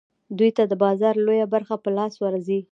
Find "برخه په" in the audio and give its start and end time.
1.53-1.89